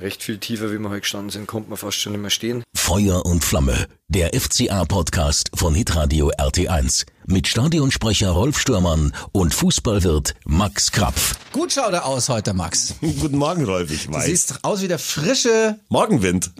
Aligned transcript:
recht 0.00 0.22
viel 0.22 0.38
tiefer, 0.38 0.72
wie 0.72 0.78
wir 0.78 0.88
heute 0.88 1.02
gestanden 1.02 1.30
sind, 1.30 1.46
konnte 1.46 1.68
man 1.68 1.78
fast 1.78 1.98
schon 1.98 2.12
nicht 2.12 2.22
mehr 2.22 2.30
stehen. 2.30 2.62
Feuer 2.74 3.24
und 3.24 3.44
Flamme, 3.44 3.86
der 4.08 4.30
FCA-Podcast 4.38 5.50
von 5.54 5.74
Hitradio 5.74 6.30
RT1 6.30 7.06
mit 7.26 7.46
Stadionsprecher 7.46 8.30
Rolf 8.30 8.58
Stürmann 8.58 9.14
und 9.32 9.54
Fußballwirt 9.54 10.34
Max 10.44 10.90
Krapf. 10.90 11.36
Gut 11.52 11.72
schaut 11.72 11.92
er 11.92 12.06
aus 12.06 12.28
heute, 12.28 12.54
Max. 12.54 12.94
Guten 13.00 13.38
Morgen, 13.38 13.64
Rolf, 13.64 13.90
ich 13.90 14.08
weiß. 14.08 14.24
Du 14.24 14.30
siehst 14.30 14.64
aus 14.64 14.82
wie 14.82 14.88
der 14.88 14.98
frische 14.98 15.78
Morgenwind. 15.88 16.50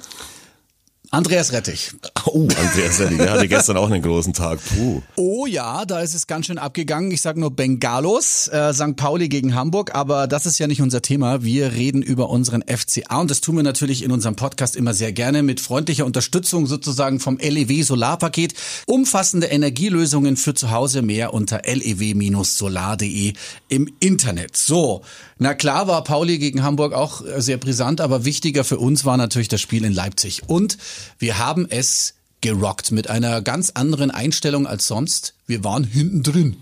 Andreas 1.13 1.53
Rettich. 1.53 1.91
Oh, 2.25 2.43
Andreas 2.43 3.01
Rettich, 3.01 3.19
der 3.19 3.33
hatte 3.33 3.49
gestern 3.49 3.77
auch 3.77 3.91
einen 3.91 4.01
großen 4.01 4.33
Tag. 4.33 4.61
Puh. 4.65 5.03
Oh 5.17 5.45
ja, 5.45 5.85
da 5.85 6.01
ist 6.01 6.15
es 6.15 6.29
ganz 6.29 6.47
schön 6.47 6.59
abgegangen. 6.59 7.11
Ich 7.11 7.21
sag 7.21 7.37
nur 7.37 7.51
Bengalos, 7.51 8.47
äh, 8.47 8.73
St. 8.73 8.95
Pauli 8.95 9.29
gegen 9.29 9.57
Hamburg, 9.57 9.93
aber 9.93 10.29
das 10.29 10.47
ist 10.47 10.61
ja 10.61 10.69
nicht 10.69 10.81
unser 10.81 11.03
Thema. 11.03 11.43
Wir 11.43 11.73
reden 11.73 12.01
über 12.01 12.31
unseren 12.31 12.62
FCA 12.62 13.21
und 13.21 13.29
das 13.29 13.41
tun 13.41 13.57
wir 13.57 13.65
natürlich 13.65 14.05
in 14.05 14.12
unserem 14.12 14.37
Podcast 14.37 14.77
immer 14.77 14.95
sehr 14.95 15.12
gerne 15.12 15.43
mit 15.43 15.59
freundlicher 15.61 16.07
Unterstützung 16.07 16.69
sozusagen 16.69 17.19
vom 17.19 17.39
LEW 17.39 17.83
Solarpaket. 17.83 18.55
Umfassende 18.87 19.48
Energielösungen 19.48 20.37
für 20.37 20.55
zu 20.55 20.70
Hause 20.70 21.03
mehr 21.03 21.34
unter 21.34 21.62
lew-solar.de 21.65 23.33
im 23.69 23.92
Internet. 23.98 24.56
So, 24.56 25.03
na 25.39 25.55
klar 25.55 25.89
war 25.89 26.05
Pauli 26.05 26.39
gegen 26.39 26.62
Hamburg 26.62 26.92
auch 26.92 27.25
äh, 27.25 27.41
sehr 27.42 27.56
brisant, 27.56 28.01
aber 28.01 28.25
wichtiger 28.25 28.62
für 28.62 28.79
uns 28.79 29.05
war 29.05 29.17
natürlich 29.17 29.48
das 29.48 29.61
Spiel 29.61 29.84
in 29.84 29.92
Leipzig 29.92 30.42
und 30.47 30.79
wir 31.19 31.39
haben 31.39 31.67
es 31.69 32.15
gerockt 32.41 32.91
mit 32.91 33.11
einer 33.11 33.43
ganz 33.43 33.71
anderen 33.71 34.11
Einstellung 34.11 34.67
als 34.67 34.87
sonst. 34.87 35.35
Wir 35.47 35.63
waren 35.65 35.85
hinten 35.85 36.23
drin. 36.23 36.57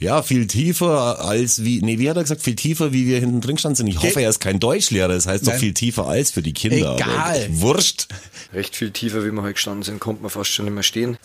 Ja, 0.00 0.22
viel 0.22 0.46
tiefer 0.46 1.24
als 1.24 1.64
wie, 1.64 1.82
nee, 1.82 1.98
wie 1.98 2.08
hat 2.08 2.16
er 2.16 2.22
gesagt, 2.22 2.42
viel 2.42 2.54
tiefer, 2.54 2.92
wie 2.92 3.06
wir 3.06 3.18
hinten 3.18 3.40
drin 3.40 3.58
standen. 3.58 3.86
Ich 3.88 4.00
hoffe, 4.00 4.20
er 4.20 4.30
ist 4.30 4.40
kein 4.40 4.60
Deutschlehrer, 4.60 5.08
das 5.08 5.26
heißt 5.26 5.44
Nein. 5.44 5.54
doch 5.54 5.60
viel 5.60 5.74
tiefer 5.74 6.06
als 6.06 6.30
für 6.30 6.42
die 6.42 6.52
Kinder. 6.52 6.94
Egal. 6.94 7.48
wurscht. 7.50 8.06
Recht 8.52 8.76
viel 8.76 8.92
tiefer, 8.92 9.24
wie 9.24 9.32
wir 9.32 9.42
heute 9.42 9.54
gestanden 9.54 9.82
sind, 9.82 9.98
konnte 9.98 10.22
man 10.22 10.30
fast 10.30 10.50
schon 10.50 10.66
nicht 10.66 10.74
mehr 10.74 10.84
stehen. 10.84 11.18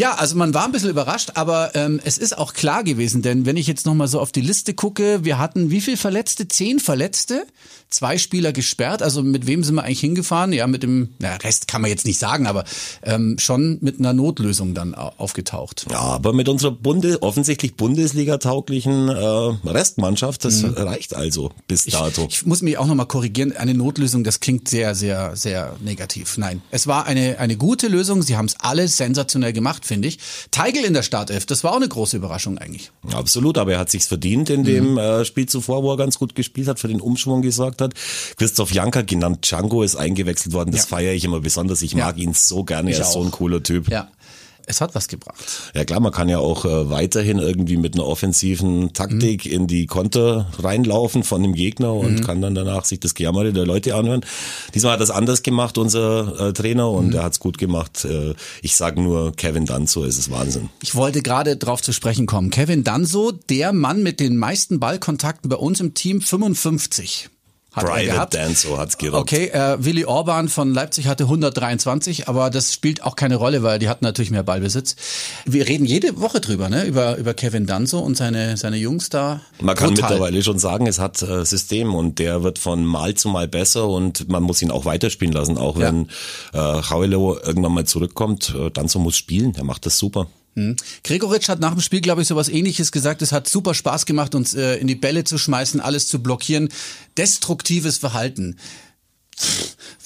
Ja, 0.00 0.14
also 0.14 0.34
man 0.34 0.54
war 0.54 0.64
ein 0.64 0.72
bisschen 0.72 0.88
überrascht, 0.88 1.32
aber 1.34 1.74
ähm, 1.74 2.00
es 2.02 2.16
ist 2.16 2.38
auch 2.38 2.54
klar 2.54 2.84
gewesen, 2.84 3.20
denn 3.20 3.44
wenn 3.44 3.58
ich 3.58 3.66
jetzt 3.66 3.84
nochmal 3.84 4.08
so 4.08 4.18
auf 4.18 4.32
die 4.32 4.40
Liste 4.40 4.72
gucke, 4.72 5.26
wir 5.26 5.38
hatten 5.38 5.70
wie 5.70 5.82
viel 5.82 5.98
Verletzte? 5.98 6.48
Zehn 6.48 6.80
Verletzte, 6.80 7.44
zwei 7.90 8.16
Spieler 8.16 8.52
gesperrt. 8.52 9.02
Also 9.02 9.22
mit 9.22 9.46
wem 9.46 9.62
sind 9.62 9.74
wir 9.74 9.84
eigentlich 9.84 10.00
hingefahren? 10.00 10.54
Ja, 10.54 10.66
mit 10.66 10.82
dem, 10.82 11.10
na, 11.18 11.36
Rest 11.36 11.68
kann 11.68 11.82
man 11.82 11.90
jetzt 11.90 12.06
nicht 12.06 12.18
sagen, 12.18 12.46
aber 12.46 12.64
ähm, 13.02 13.36
schon 13.38 13.76
mit 13.82 13.98
einer 13.98 14.14
Notlösung 14.14 14.72
dann 14.72 14.94
aufgetaucht. 14.94 15.84
Ja, 15.90 15.98
aber 15.98 16.32
mit 16.32 16.48
unserer 16.48 16.72
Bunde, 16.72 17.22
offensichtlich 17.22 17.74
Bundesliga-tauglichen 17.74 19.10
äh, 19.10 19.68
Restmannschaft, 19.68 20.46
das 20.46 20.62
mhm. 20.62 20.70
reicht 20.78 21.14
also 21.14 21.50
bis 21.68 21.84
dato. 21.84 22.26
Ich, 22.26 22.38
ich 22.38 22.46
muss 22.46 22.62
mich 22.62 22.78
auch 22.78 22.86
nochmal 22.86 23.06
korrigieren, 23.06 23.54
eine 23.54 23.74
Notlösung, 23.74 24.24
das 24.24 24.40
klingt 24.40 24.66
sehr, 24.66 24.94
sehr, 24.94 25.36
sehr 25.36 25.76
negativ. 25.80 26.38
Nein, 26.38 26.62
es 26.70 26.86
war 26.86 27.04
eine, 27.04 27.38
eine 27.38 27.58
gute 27.58 27.88
Lösung, 27.88 28.22
sie 28.22 28.38
haben 28.38 28.46
es 28.46 28.54
alle 28.60 28.88
sensationell 28.88 29.52
gemacht, 29.52 29.89
finde 29.90 30.06
ich. 30.06 30.18
Teigel 30.52 30.84
in 30.84 30.94
der 30.94 31.02
Startelf, 31.02 31.46
das 31.46 31.64
war 31.64 31.72
auch 31.72 31.76
eine 31.76 31.88
große 31.88 32.16
Überraschung 32.16 32.58
eigentlich. 32.58 32.92
Absolut, 33.12 33.58
aber 33.58 33.72
er 33.72 33.80
hat 33.80 33.90
sich's 33.90 34.06
verdient 34.06 34.48
in 34.48 34.62
dem 34.62 34.92
mhm. 34.92 34.98
äh, 34.98 35.24
Spiel 35.24 35.46
zuvor, 35.46 35.82
wo 35.82 35.92
er 35.92 35.96
ganz 35.96 36.16
gut 36.16 36.36
gespielt 36.36 36.68
hat, 36.68 36.78
für 36.78 36.86
den 36.86 37.00
Umschwung 37.00 37.42
gesorgt 37.42 37.80
hat. 37.80 37.94
Christoph 38.36 38.72
Janka, 38.72 39.02
genannt 39.02 39.50
Django, 39.50 39.82
ist 39.82 39.96
eingewechselt 39.96 40.54
worden. 40.54 40.70
Das 40.70 40.82
ja. 40.82 40.86
feiere 40.86 41.12
ich 41.12 41.24
immer 41.24 41.40
besonders. 41.40 41.82
Ich 41.82 41.96
mag 41.96 42.16
ihn 42.18 42.34
so 42.34 42.62
gerne. 42.62 42.90
Ich 42.90 42.96
er 42.96 43.02
ist 43.02 43.08
auch. 43.08 43.14
so 43.14 43.22
ein 43.24 43.32
cooler 43.32 43.62
Typ. 43.62 43.90
Ja 43.90 44.08
es 44.70 44.80
hat 44.80 44.94
was 44.94 45.08
gebracht. 45.08 45.44
Ja 45.74 45.84
klar, 45.84 46.00
man 46.00 46.12
kann 46.12 46.28
ja 46.28 46.38
auch 46.38 46.64
äh, 46.64 46.90
weiterhin 46.90 47.38
irgendwie 47.38 47.76
mit 47.76 47.94
einer 47.94 48.06
offensiven 48.06 48.92
Taktik 48.92 49.44
mhm. 49.44 49.52
in 49.52 49.66
die 49.66 49.86
Konter 49.86 50.46
reinlaufen 50.58 51.24
von 51.24 51.42
dem 51.42 51.54
Gegner 51.54 51.92
und 51.92 52.20
mhm. 52.20 52.24
kann 52.24 52.40
dann 52.40 52.54
danach 52.54 52.84
sich 52.84 53.00
das 53.00 53.14
Gejammer 53.14 53.44
der 53.50 53.66
Leute 53.66 53.94
anhören. 53.94 54.24
Diesmal 54.74 54.94
hat 54.94 55.00
das 55.00 55.10
anders 55.10 55.42
gemacht, 55.42 55.76
unser 55.78 56.48
äh, 56.48 56.52
Trainer, 56.52 56.90
und 56.90 57.08
mhm. 57.08 57.14
er 57.14 57.24
hat 57.24 57.32
es 57.32 57.40
gut 57.40 57.58
gemacht. 57.58 58.04
Äh, 58.04 58.34
ich 58.62 58.76
sage 58.76 59.02
nur, 59.02 59.32
Kevin 59.32 59.66
Danzo 59.66 60.04
ist 60.04 60.18
es 60.18 60.30
Wahnsinn. 60.30 60.70
Ich 60.82 60.94
wollte 60.94 61.22
gerade 61.22 61.56
drauf 61.56 61.82
zu 61.82 61.92
sprechen 61.92 62.26
kommen. 62.26 62.50
Kevin 62.50 62.84
Danzo, 62.84 63.32
der 63.32 63.72
Mann 63.72 64.02
mit 64.02 64.20
den 64.20 64.36
meisten 64.36 64.80
Ballkontakten 64.80 65.50
bei 65.50 65.56
uns 65.56 65.80
im 65.80 65.94
Team, 65.94 66.20
55 66.20 67.30
hat 67.72 67.84
Private 67.84 68.06
gehabt. 68.06 68.34
Danzo 68.34 68.78
hat's 68.78 68.98
gerockt. 68.98 69.22
Okay, 69.22 69.48
äh, 69.48 69.76
Willi 69.84 70.04
Orban 70.04 70.48
von 70.48 70.74
Leipzig 70.74 71.06
hatte 71.06 71.24
123, 71.24 72.28
aber 72.28 72.50
das 72.50 72.72
spielt 72.72 73.02
auch 73.04 73.14
keine 73.14 73.36
Rolle, 73.36 73.62
weil 73.62 73.78
die 73.78 73.88
hatten 73.88 74.04
natürlich 74.04 74.30
mehr 74.30 74.42
Ballbesitz. 74.42 74.96
Wir 75.44 75.68
reden 75.68 75.86
jede 75.86 76.20
Woche 76.20 76.40
drüber, 76.40 76.68
ne? 76.68 76.84
Über, 76.84 77.16
über 77.16 77.32
Kevin 77.34 77.66
Danzo 77.66 78.00
und 78.00 78.16
seine, 78.16 78.56
seine 78.56 78.76
Jungs 78.76 79.08
da. 79.08 79.40
Man 79.60 79.76
kann 79.76 79.94
Brutal. 79.94 80.10
mittlerweile 80.10 80.42
schon 80.42 80.58
sagen, 80.58 80.86
es 80.86 80.98
hat 80.98 81.22
äh, 81.22 81.44
System 81.44 81.94
und 81.94 82.18
der 82.18 82.42
wird 82.42 82.58
von 82.58 82.84
Mal 82.84 83.14
zu 83.14 83.28
Mal 83.28 83.46
besser 83.46 83.88
und 83.88 84.28
man 84.28 84.42
muss 84.42 84.62
ihn 84.62 84.70
auch 84.70 84.84
weiterspielen 84.84 85.32
lassen, 85.32 85.56
auch 85.56 85.78
wenn 85.78 86.08
ja. 86.52 86.78
äh, 86.78 86.82
Hauelo 86.90 87.38
irgendwann 87.38 87.72
mal 87.72 87.86
zurückkommt. 87.86 88.54
Äh, 88.58 88.70
Danzo 88.70 88.98
muss 88.98 89.16
spielen, 89.16 89.52
der 89.52 89.64
macht 89.64 89.86
das 89.86 89.96
super. 89.96 90.26
Hm. 90.56 90.76
Gregoritsch 91.04 91.48
hat 91.48 91.60
nach 91.60 91.72
dem 91.72 91.80
Spiel, 91.80 92.00
glaube 92.00 92.22
ich, 92.22 92.28
sowas 92.28 92.48
ähnliches 92.48 92.92
gesagt. 92.92 93.22
Es 93.22 93.32
hat 93.32 93.48
super 93.48 93.74
Spaß 93.74 94.06
gemacht, 94.06 94.34
uns 94.34 94.54
äh, 94.54 94.76
in 94.76 94.86
die 94.86 94.96
Bälle 94.96 95.24
zu 95.24 95.38
schmeißen, 95.38 95.80
alles 95.80 96.08
zu 96.08 96.22
blockieren. 96.22 96.68
Destruktives 97.16 97.98
Verhalten. 97.98 98.56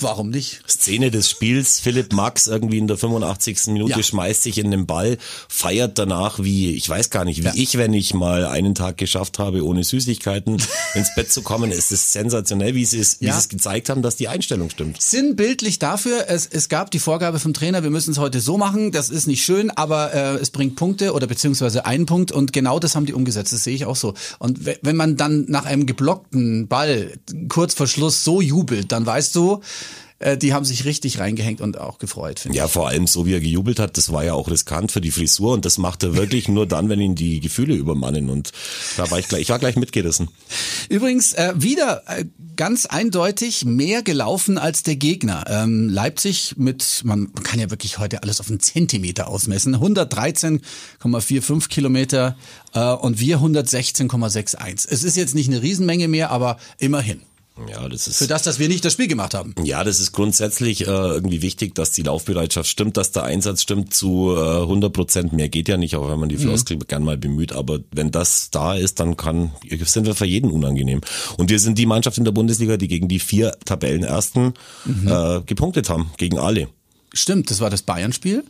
Warum 0.00 0.30
nicht? 0.30 0.60
Szene 0.68 1.10
des 1.10 1.30
Spiels, 1.30 1.80
Philipp 1.80 2.12
Max 2.12 2.46
irgendwie 2.46 2.78
in 2.78 2.88
der 2.88 2.96
85. 2.98 3.68
Minute 3.68 3.92
ja. 3.92 4.02
schmeißt 4.02 4.42
sich 4.42 4.58
in 4.58 4.70
den 4.70 4.86
Ball, 4.86 5.18
feiert 5.48 5.98
danach 5.98 6.42
wie, 6.42 6.74
ich 6.74 6.88
weiß 6.88 7.10
gar 7.10 7.24
nicht, 7.24 7.42
wie 7.42 7.46
ja. 7.46 7.52
ich, 7.54 7.78
wenn 7.78 7.92
ich 7.94 8.12
mal 8.12 8.44
einen 8.44 8.74
Tag 8.74 8.96
geschafft 8.96 9.38
habe, 9.38 9.64
ohne 9.64 9.84
Süßigkeiten 9.84 10.60
ins 10.94 11.14
Bett 11.14 11.32
zu 11.32 11.42
kommen. 11.42 11.70
Es 11.70 11.92
ist 11.92 12.12
sensationell, 12.12 12.74
wie 12.74 12.84
sie 12.84 12.98
es, 12.98 13.20
wie 13.20 13.26
ja. 13.26 13.32
sie 13.32 13.38
es 13.38 13.48
gezeigt 13.48 13.88
haben, 13.88 14.02
dass 14.02 14.16
die 14.16 14.28
Einstellung 14.28 14.70
stimmt. 14.70 15.00
Sinnbildlich 15.00 15.78
dafür, 15.78 16.26
es, 16.28 16.46
es 16.46 16.68
gab 16.68 16.90
die 16.90 16.98
Vorgabe 16.98 17.38
vom 17.38 17.54
Trainer, 17.54 17.82
wir 17.82 17.90
müssen 17.90 18.10
es 18.10 18.18
heute 18.18 18.40
so 18.40 18.58
machen, 18.58 18.92
das 18.92 19.10
ist 19.10 19.26
nicht 19.26 19.44
schön, 19.44 19.70
aber 19.70 20.12
äh, 20.12 20.34
es 20.34 20.50
bringt 20.50 20.76
Punkte 20.76 21.12
oder 21.12 21.26
beziehungsweise 21.26 21.86
einen 21.86 22.06
Punkt 22.06 22.32
und 22.32 22.52
genau 22.52 22.78
das 22.78 22.94
haben 22.94 23.06
die 23.06 23.14
umgesetzt, 23.14 23.52
das 23.52 23.64
sehe 23.64 23.74
ich 23.74 23.86
auch 23.86 23.96
so. 23.96 24.14
Und 24.38 24.60
wenn 24.64 24.96
man 24.96 25.16
dann 25.16 25.46
nach 25.48 25.64
einem 25.64 25.86
geblockten 25.86 26.68
Ball 26.68 27.12
kurz 27.48 27.74
vor 27.74 27.86
Schluss 27.86 28.24
so 28.24 28.40
jubelt, 28.40 28.92
dann 28.92 29.06
weiß 29.06 29.23
weißt 29.24 29.36
du, 29.36 29.60
äh, 30.18 30.36
die 30.36 30.52
haben 30.52 30.64
sich 30.64 30.84
richtig 30.84 31.18
reingehängt 31.18 31.60
und 31.60 31.78
auch 31.78 31.98
gefreut. 31.98 32.46
Ja, 32.52 32.66
ich. 32.66 32.70
vor 32.70 32.88
allem 32.88 33.06
so 33.06 33.26
wie 33.26 33.32
er 33.32 33.40
gejubelt 33.40 33.78
hat, 33.78 33.96
das 33.96 34.12
war 34.12 34.22
ja 34.22 34.34
auch 34.34 34.50
riskant 34.50 34.92
für 34.92 35.00
die 35.00 35.10
Frisur 35.10 35.54
und 35.54 35.64
das 35.64 35.78
macht 35.78 36.02
er 36.02 36.14
wirklich 36.14 36.48
nur 36.48 36.66
dann, 36.66 36.88
wenn 36.88 37.00
ihn 37.00 37.14
die 37.14 37.40
Gefühle 37.40 37.74
übermannen 37.74 38.28
und 38.28 38.52
da 38.96 39.10
war 39.10 39.18
ich 39.18 39.28
gleich, 39.28 39.42
ich 39.42 39.48
war 39.48 39.58
gleich 39.58 39.76
mitgerissen. 39.76 40.28
Übrigens 40.90 41.32
äh, 41.32 41.54
wieder 41.56 42.02
äh, 42.06 42.26
ganz 42.54 42.86
eindeutig 42.86 43.64
mehr 43.64 44.02
gelaufen 44.02 44.58
als 44.58 44.82
der 44.82 44.96
Gegner. 44.96 45.44
Ähm, 45.48 45.88
Leipzig 45.88 46.54
mit, 46.58 47.00
man 47.04 47.32
kann 47.34 47.58
ja 47.58 47.70
wirklich 47.70 47.98
heute 47.98 48.22
alles 48.22 48.40
auf 48.40 48.50
einen 48.50 48.60
Zentimeter 48.60 49.28
ausmessen, 49.28 49.74
113,45 49.74 51.68
Kilometer 51.68 52.36
äh, 52.74 52.92
und 52.92 53.20
wir 53.20 53.38
116,61. 53.38 54.86
Es 54.88 55.02
ist 55.02 55.16
jetzt 55.16 55.34
nicht 55.34 55.48
eine 55.48 55.62
Riesenmenge 55.62 56.08
mehr, 56.08 56.30
aber 56.30 56.58
immerhin. 56.78 57.22
Ja, 57.68 57.88
das 57.88 58.08
ist 58.08 58.18
für 58.18 58.26
das, 58.26 58.42
dass 58.42 58.58
wir 58.58 58.68
nicht 58.68 58.84
das 58.84 58.94
Spiel 58.94 59.06
gemacht 59.06 59.34
haben. 59.34 59.54
Ja, 59.62 59.84
das 59.84 60.00
ist 60.00 60.12
grundsätzlich 60.12 60.82
äh, 60.82 60.90
irgendwie 60.90 61.40
wichtig, 61.42 61.74
dass 61.74 61.92
die 61.92 62.02
Laufbereitschaft 62.02 62.68
stimmt, 62.68 62.96
dass 62.96 63.12
der 63.12 63.24
Einsatz 63.24 63.62
stimmt 63.62 63.94
zu 63.94 64.34
äh, 64.36 64.62
100 64.62 64.92
Prozent. 64.92 65.32
Mehr 65.32 65.48
geht 65.48 65.68
ja 65.68 65.76
nicht, 65.76 65.96
auch 65.96 66.08
wenn 66.10 66.18
man 66.18 66.28
die. 66.28 66.34
Floskel 66.44 66.76
mhm. 66.76 66.86
gern 66.86 67.04
mal 67.04 67.16
bemüht. 67.16 67.52
Aber 67.52 67.80
wenn 67.92 68.10
das 68.10 68.50
da 68.50 68.74
ist, 68.74 69.00
dann 69.00 69.16
kann 69.16 69.52
sind 69.84 70.06
wir 70.06 70.14
für 70.14 70.26
jeden 70.26 70.50
unangenehm. 70.50 71.00
Und 71.36 71.50
wir 71.50 71.58
sind 71.58 71.78
die 71.78 71.86
Mannschaft 71.86 72.18
in 72.18 72.24
der 72.24 72.32
Bundesliga, 72.32 72.76
die 72.76 72.88
gegen 72.88 73.08
die 73.08 73.18
vier 73.18 73.52
Tabellenersten 73.64 74.54
mhm. 74.84 75.08
äh, 75.08 75.40
gepunktet 75.42 75.88
haben, 75.88 76.10
gegen 76.16 76.38
alle. 76.38 76.68
Stimmt, 77.12 77.50
das 77.50 77.60
war 77.60 77.70
das 77.70 77.82
Bayern-Spiel. 77.82 78.44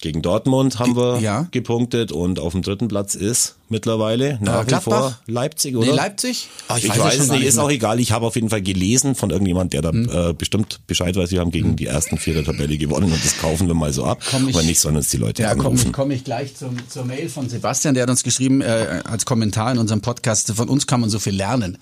Gegen 0.00 0.22
Dortmund 0.22 0.78
haben 0.78 0.96
wir 0.96 1.20
ja. 1.20 1.46
gepunktet 1.50 2.10
und 2.12 2.38
auf 2.38 2.52
dem 2.52 2.62
dritten 2.62 2.88
Platz 2.88 3.14
ist 3.14 3.56
mittlerweile 3.68 4.38
nach 4.40 4.66
wie 4.66 4.74
vor 4.74 5.18
Leipzig, 5.26 5.76
oder? 5.76 5.86
Nee, 5.86 5.92
Leipzig? 5.92 6.48
Oh, 6.68 6.74
ich, 6.76 6.84
ich, 6.84 6.90
weiß, 6.90 6.98
weiß 6.98 7.18
es 7.18 7.30
nicht, 7.30 7.44
ist 7.44 7.58
auch 7.58 7.70
egal. 7.70 8.00
Ich 8.00 8.12
habe 8.12 8.26
auf 8.26 8.34
jeden 8.34 8.50
Fall 8.50 8.62
gelesen 8.62 9.14
von 9.14 9.30
irgendjemand, 9.30 9.72
der 9.72 9.82
da 9.82 9.90
hm. 9.90 10.10
äh, 10.12 10.32
bestimmt 10.32 10.80
Bescheid 10.86 11.14
weiß. 11.16 11.30
Wir 11.30 11.40
haben 11.40 11.50
gegen 11.50 11.70
hm. 11.70 11.76
die 11.76 11.86
ersten 11.86 12.18
vier 12.18 12.34
der 12.34 12.44
Tabelle 12.44 12.76
gewonnen 12.78 13.12
und 13.12 13.24
das 13.24 13.38
kaufen 13.38 13.66
wir 13.66 13.74
mal 13.74 13.92
so 13.92 14.04
ab. 14.04 14.22
Komm 14.30 14.48
ich, 14.48 14.56
Aber 14.56 14.64
nicht, 14.64 14.80
sondern 14.80 15.04
die 15.10 15.16
Leute 15.16 15.42
Ja, 15.42 15.54
komme 15.54 15.78
komm 15.92 16.10
ich 16.10 16.24
gleich 16.24 16.56
zum, 16.56 16.76
zur 16.88 17.04
Mail 17.04 17.28
von 17.28 17.48
Sebastian, 17.48 17.94
der 17.94 18.04
hat 18.04 18.10
uns 18.10 18.22
geschrieben 18.22 18.60
äh, 18.62 19.02
als 19.04 19.26
Kommentar 19.26 19.72
in 19.72 19.78
unserem 19.78 20.00
Podcast, 20.00 20.52
von 20.52 20.68
uns 20.68 20.86
kann 20.86 21.00
man 21.00 21.10
so 21.10 21.18
viel 21.18 21.34
lernen. 21.34 21.78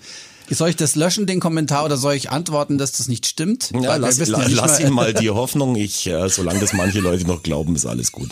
Soll 0.49 0.69
ich 0.69 0.75
das 0.75 0.95
löschen, 0.95 1.27
den 1.27 1.39
Kommentar, 1.39 1.85
oder 1.85 1.97
soll 1.97 2.13
ich 2.13 2.31
antworten, 2.31 2.77
dass 2.77 2.91
das 2.93 3.07
nicht 3.07 3.27
stimmt? 3.27 3.71
Ja, 3.79 3.95
lass, 3.95 4.17
ja 4.17 4.25
lass 4.47 4.79
ihn 4.79 4.91
mal 4.91 5.13
die 5.13 5.29
Hoffnung. 5.29 5.75
Ich, 5.75 6.07
äh, 6.07 6.27
solange 6.29 6.59
das 6.59 6.73
manche 6.73 6.99
Leute 6.99 7.25
noch 7.25 7.43
glauben, 7.43 7.75
ist 7.75 7.85
alles 7.85 8.11
gut. 8.11 8.29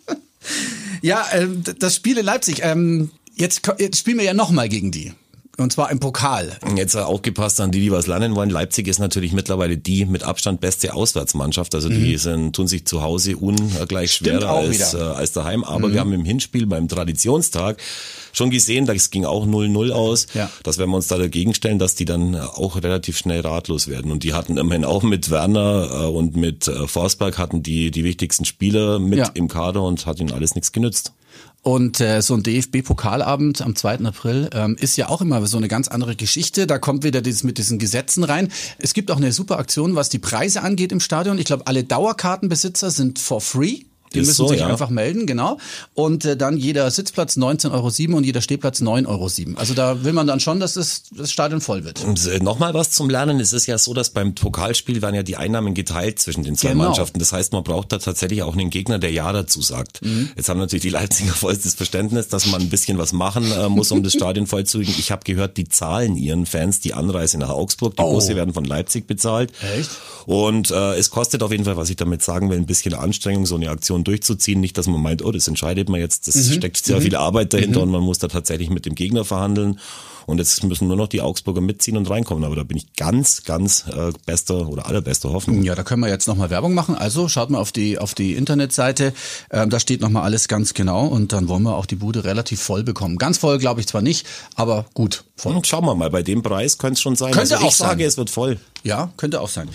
ja, 1.02 1.24
äh, 1.32 1.48
das 1.78 1.94
Spiel 1.94 2.18
in 2.18 2.26
Leipzig. 2.26 2.60
Ähm, 2.62 3.10
jetzt, 3.34 3.62
jetzt 3.78 3.98
spielen 3.98 4.18
wir 4.18 4.24
ja 4.24 4.34
nochmal 4.34 4.68
gegen 4.68 4.90
die. 4.90 5.12
Und 5.56 5.72
zwar 5.72 5.90
im 5.92 6.00
Pokal. 6.00 6.56
Jetzt 6.76 6.96
aufgepasst 6.96 7.60
an 7.60 7.70
die, 7.70 7.80
die 7.80 7.92
was 7.92 8.06
lernen 8.08 8.34
wollen. 8.34 8.50
Leipzig 8.50 8.88
ist 8.88 8.98
natürlich 8.98 9.32
mittlerweile 9.32 9.76
die 9.76 10.04
mit 10.04 10.24
Abstand 10.24 10.60
beste 10.60 10.94
Auswärtsmannschaft. 10.94 11.74
Also 11.76 11.88
die 11.88 12.16
sind, 12.16 12.56
tun 12.56 12.66
sich 12.66 12.86
zu 12.86 13.02
Hause 13.02 13.36
ungleich 13.36 14.12
schwerer 14.12 14.50
als, 14.50 14.94
äh, 14.94 14.98
als 14.98 15.30
daheim. 15.32 15.62
Aber 15.62 15.92
wir 15.92 16.00
haben 16.00 16.12
im 16.12 16.24
Hinspiel 16.24 16.66
beim 16.66 16.88
Traditionstag 16.88 17.80
schon 18.32 18.50
gesehen, 18.50 18.84
das 18.86 19.10
ging 19.10 19.24
auch 19.24 19.46
0-0 19.46 19.92
aus, 19.92 20.26
Ja. 20.34 20.50
dass 20.64 20.78
wenn 20.78 20.88
wir 20.90 20.96
uns 20.96 21.06
da 21.06 21.18
dagegen 21.18 21.54
stellen, 21.54 21.78
dass 21.78 21.94
die 21.94 22.04
dann 22.04 22.34
auch 22.34 22.74
relativ 22.82 23.16
schnell 23.16 23.40
ratlos 23.42 23.86
werden. 23.86 24.10
Und 24.10 24.24
die 24.24 24.34
hatten 24.34 24.56
immerhin 24.56 24.84
auch 24.84 25.04
mit 25.04 25.30
Werner 25.30 25.88
äh, 25.92 26.06
und 26.06 26.34
mit 26.34 26.66
äh, 26.66 26.88
Forsberg 26.88 27.38
hatten 27.38 27.62
die 27.62 27.92
die 27.92 28.02
wichtigsten 28.02 28.44
Spieler 28.44 28.98
mit 28.98 29.18
Ja. 29.20 29.30
im 29.34 29.46
Kader 29.46 29.82
und 29.82 30.04
hat 30.06 30.18
ihnen 30.18 30.32
alles 30.32 30.56
nichts 30.56 30.72
genützt. 30.72 31.12
Und 31.64 31.98
äh, 32.00 32.20
so 32.20 32.34
ein 32.34 32.42
DFB-Pokalabend 32.42 33.62
am 33.62 33.74
2. 33.74 34.00
April 34.00 34.50
ähm, 34.52 34.76
ist 34.78 34.98
ja 34.98 35.08
auch 35.08 35.22
immer 35.22 35.44
so 35.46 35.56
eine 35.56 35.66
ganz 35.66 35.88
andere 35.88 36.14
Geschichte. 36.14 36.66
Da 36.66 36.78
kommt 36.78 37.04
wieder 37.04 37.22
dieses 37.22 37.42
mit 37.42 37.56
diesen 37.56 37.78
Gesetzen 37.78 38.22
rein. 38.22 38.52
Es 38.78 38.92
gibt 38.92 39.10
auch 39.10 39.16
eine 39.16 39.32
super 39.32 39.58
Aktion, 39.58 39.94
was 39.96 40.10
die 40.10 40.18
Preise 40.18 40.60
angeht 40.60 40.92
im 40.92 41.00
Stadion. 41.00 41.38
Ich 41.38 41.46
glaube, 41.46 41.66
alle 41.66 41.82
Dauerkartenbesitzer 41.82 42.90
sind 42.90 43.18
for 43.18 43.40
free. 43.40 43.84
Die 44.14 44.20
Ist 44.20 44.28
müssen 44.28 44.36
so, 44.36 44.48
sich 44.48 44.60
ja. 44.60 44.66
einfach 44.68 44.90
melden, 44.90 45.26
genau. 45.26 45.58
Und 45.94 46.24
äh, 46.24 46.36
dann 46.36 46.56
jeder 46.56 46.90
Sitzplatz 46.90 47.36
19,07 47.36 47.72
Euro 48.08 48.16
und 48.18 48.24
jeder 48.24 48.40
Stehplatz 48.40 48.80
9,07 48.80 49.06
Euro. 49.08 49.58
Also 49.58 49.74
da 49.74 50.04
will 50.04 50.12
man 50.12 50.26
dann 50.26 50.40
schon, 50.40 50.60
dass 50.60 50.74
das, 50.74 51.02
das 51.16 51.30
Stadion 51.32 51.60
voll 51.60 51.84
wird. 51.84 52.02
Und, 52.04 52.26
äh, 52.26 52.38
Nochmal 52.38 52.74
was 52.74 52.90
zum 52.90 53.10
Lernen. 53.10 53.40
Es 53.40 53.52
ist 53.52 53.66
ja 53.66 53.78
so, 53.78 53.94
dass 53.94 54.10
beim 54.10 54.34
Pokalspiel 54.34 55.02
werden 55.02 55.14
ja 55.14 55.22
die 55.22 55.36
Einnahmen 55.36 55.74
geteilt 55.74 56.18
zwischen 56.18 56.44
den 56.44 56.56
zwei 56.56 56.70
Genau. 56.70 56.84
Mannschaften. 56.84 57.18
Das 57.18 57.32
heißt, 57.32 57.52
man 57.52 57.64
braucht 57.64 57.92
da 57.92 57.98
tatsächlich 57.98 58.42
auch 58.42 58.54
einen 58.54 58.70
Gegner, 58.70 58.98
der 58.98 59.10
Ja 59.12 59.32
dazu 59.32 59.62
sagt. 59.62 60.02
Mhm. 60.04 60.30
Jetzt 60.36 60.48
haben 60.48 60.58
natürlich 60.60 60.82
die 60.82 60.90
Leipziger 60.90 61.32
vollstes 61.34 61.74
Verständnis, 61.74 62.28
dass 62.28 62.46
man 62.46 62.60
ein 62.62 62.68
bisschen 62.70 62.98
was 62.98 63.12
machen 63.12 63.50
äh, 63.52 63.68
muss, 63.68 63.90
um 63.92 64.02
das 64.02 64.12
Stadion 64.12 64.46
voll 64.46 64.64
zu 64.64 64.78
kriegen. 64.78 64.94
Ich 64.98 65.10
habe 65.10 65.22
gehört, 65.24 65.56
die 65.56 65.68
zahlen 65.68 66.16
ihren 66.16 66.46
Fans 66.46 66.80
die 66.80 66.94
Anreise 66.94 67.38
nach 67.38 67.50
Augsburg. 67.50 67.96
Die 67.96 68.02
Oh. 68.02 68.12
Busse 68.12 68.36
werden 68.36 68.52
von 68.54 68.64
Leipzig 68.64 69.06
bezahlt. 69.06 69.50
Echt? 69.78 69.90
Und 70.26 70.70
äh, 70.70 70.94
es 70.96 71.10
kostet 71.10 71.42
auf 71.42 71.50
jeden 71.50 71.64
Fall, 71.64 71.76
was 71.76 71.90
ich 71.90 71.96
damit 71.96 72.22
sagen 72.22 72.50
will, 72.50 72.56
ein 72.58 72.66
bisschen 72.66 72.94
Anstrengung, 72.94 73.46
so 73.46 73.54
eine 73.56 73.70
Aktion 73.70 74.03
durchzuziehen. 74.04 74.60
Nicht, 74.60 74.78
dass 74.78 74.86
man 74.86 75.00
meint, 75.00 75.24
oh, 75.24 75.32
das 75.32 75.48
entscheidet 75.48 75.88
man 75.88 76.00
jetzt. 76.00 76.28
Das 76.28 76.52
steckt 76.52 76.84
sehr 76.84 77.00
viel 77.00 77.16
Arbeit 77.16 77.52
dahinter 77.52 77.82
und 77.82 77.90
man 77.90 78.02
muss 78.02 78.18
da 78.18 78.28
tatsächlich 78.28 78.70
mit 78.70 78.86
dem 78.86 78.94
Gegner 78.94 79.24
verhandeln. 79.24 79.78
Und 80.26 80.38
jetzt 80.38 80.62
müssen 80.64 80.88
nur 80.88 80.96
noch 80.96 81.08
die 81.08 81.20
Augsburger 81.20 81.60
mitziehen 81.60 81.96
und 81.96 82.08
reinkommen. 82.08 82.44
Aber 82.44 82.56
da 82.56 82.62
bin 82.62 82.76
ich 82.76 82.94
ganz, 82.94 83.44
ganz 83.44 83.84
äh, 83.88 84.12
bester 84.26 84.68
oder 84.68 84.86
allerbester 84.86 85.30
Hoffnung. 85.32 85.62
Ja, 85.62 85.74
da 85.74 85.82
können 85.82 86.00
wir 86.00 86.08
jetzt 86.08 86.26
nochmal 86.26 86.50
Werbung 86.50 86.74
machen. 86.74 86.94
Also 86.94 87.28
schaut 87.28 87.50
mal 87.50 87.58
auf 87.58 87.72
die, 87.72 87.98
auf 87.98 88.14
die 88.14 88.34
Internetseite. 88.34 89.12
Ähm, 89.50 89.70
da 89.70 89.78
steht 89.78 90.00
nochmal 90.00 90.22
alles 90.22 90.48
ganz 90.48 90.74
genau 90.74 91.06
und 91.06 91.32
dann 91.32 91.48
wollen 91.48 91.62
wir 91.62 91.76
auch 91.76 91.86
die 91.86 91.96
Bude 91.96 92.24
relativ 92.24 92.62
voll 92.62 92.82
bekommen. 92.82 93.18
Ganz 93.18 93.38
voll 93.38 93.58
glaube 93.58 93.80
ich 93.80 93.86
zwar 93.86 94.02
nicht, 94.02 94.26
aber 94.54 94.86
gut. 94.94 95.24
Voll. 95.36 95.54
Und 95.54 95.66
schauen 95.66 95.84
wir 95.84 95.94
mal, 95.94 96.10
bei 96.10 96.22
dem 96.22 96.42
Preis 96.42 96.78
könnte 96.78 96.94
es 96.94 97.00
schon 97.00 97.16
sein. 97.16 97.32
Könnte 97.32 97.54
also 97.54 97.56
ich 97.56 97.68
auch 97.68 97.74
sein. 97.74 97.88
sage, 97.90 98.04
es 98.04 98.16
wird 98.16 98.30
voll. 98.30 98.58
Ja, 98.82 99.12
könnte 99.16 99.40
auch 99.40 99.48
sein. 99.48 99.68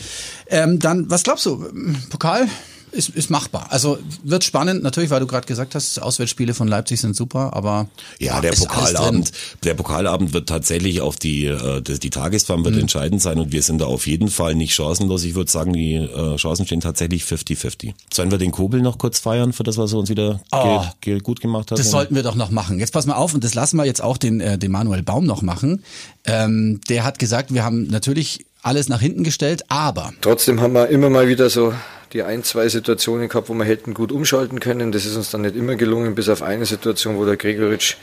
Ähm, 0.48 0.80
dann, 0.80 1.10
was 1.10 1.24
glaubst 1.24 1.46
du? 1.46 1.66
Pokal 2.10 2.48
ist, 2.92 3.10
ist 3.10 3.30
machbar. 3.30 3.68
Also 3.70 3.98
wird 4.24 4.44
spannend, 4.44 4.84
natürlich, 4.84 5.10
weil 5.10 5.20
du 5.20 5.28
gerade 5.28 5.48
gesagt 5.48 5.76
hast, 5.76 6.02
Auswärtsspiele 6.02 6.54
von 6.54 6.68
Leipzig 6.68 7.00
sind 7.02 7.16
super, 7.16 7.54
aber 7.54 7.88
Ja, 8.20 8.42
der 8.42 8.52
Pokalabend, 8.54 9.32
der 9.64 9.74
Pokalabend 9.74 10.34
wird 10.34 10.50
tatsächlich 10.50 11.02
auf 11.02 11.16
die, 11.18 11.46
äh, 11.46 11.82
die, 11.82 12.10
Tagesform 12.10 12.62
Mhm. 12.62 12.66
wird 12.66 12.78
entscheidend 12.78 13.22
sein 13.22 13.40
und 13.40 13.52
wir 13.52 13.62
sind 13.62 13.80
da 13.82 13.86
auf 13.86 14.08
jeden 14.08 14.30
Fall 14.30 14.56
nicht 14.56 14.74
chancenlos. 14.74 15.24
Ich 15.24 15.36
würde 15.36 15.52
sagen, 15.52 15.74
die 15.74 15.94
äh, 15.96 16.36
Chancen 16.38 16.66
stehen 16.66 16.82
tatsächlich 16.82 17.24
50-50. 17.24 17.94
Sollen 18.14 18.32
wir 18.32 18.38
den 18.38 18.52
Kobel 18.52 18.82
noch 18.82 18.98
kurz 18.98 19.20
feiern, 19.20 19.54
für 19.54 19.64
das, 19.64 19.78
was 19.78 19.94
er 19.94 20.00
uns 20.00 20.10
wieder 20.10 20.42
Oh. 20.52 20.84
ge 21.02 21.16
ge 21.16 21.20
gut 21.20 21.42
gemacht 21.42 21.72
hat? 21.72 21.80
Das 21.80 21.92
sollten 21.92 22.16
wir 22.16 22.24
doch 22.24 22.36
noch 22.36 22.52
machen. 22.52 22.80
Jetzt 22.80 22.92
pass 22.94 23.06
mal 23.06 23.16
auf 23.16 23.34
und 23.34 23.44
das 23.44 23.54
lassen 23.54 23.78
wir 23.78 23.86
jetzt 23.86 24.02
auch 24.02 24.18
den, 24.18 24.40
äh, 24.42 24.58
den 24.58 24.72
Manuel 24.72 25.04
Baum 25.04 25.26
noch 25.26 25.42
machen. 25.42 25.84
Ähm, 26.26 26.82
der 26.90 27.04
hat 27.04 27.20
gesagt, 27.20 27.54
wir 27.54 27.64
haben 27.64 27.88
natürlich 27.88 28.46
alles 28.62 28.90
nach 28.90 29.02
hinten 29.02 29.24
gestellt, 29.24 29.64
aber 29.70 30.14
Trotzdem 30.22 30.62
haben 30.62 30.74
wir 30.74 30.90
immer 30.90 31.10
mal 31.10 31.28
wieder 31.28 31.50
so 31.50 31.74
die 32.14 32.24
ein, 32.24 32.44
zwei 32.44 32.68
Situationen 32.70 33.30
gehabt, 33.30 33.50
wo 33.50 33.54
wir 33.54 33.66
hätten 33.66 33.94
gut 33.94 34.12
umschalten 34.12 34.60
können. 34.60 34.92
Das 34.92 35.06
ist 35.06 35.16
uns 35.16 35.30
dann 35.30 35.42
nicht 35.42 35.56
immer 35.56 35.76
gelungen, 35.76 36.16
bis 36.16 36.30
auf 36.30 36.42
eine 36.42 36.66
Situation, 36.66 37.18
wo 37.18 37.26
der 37.26 37.38
Gregoritsch 37.38 37.96